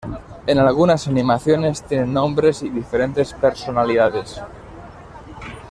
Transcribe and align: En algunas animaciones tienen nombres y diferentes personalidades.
En 0.47 0.57
algunas 0.57 1.07
animaciones 1.07 1.83
tienen 1.83 2.11
nombres 2.13 2.63
y 2.63 2.69
diferentes 2.69 3.33
personalidades. 3.33 4.41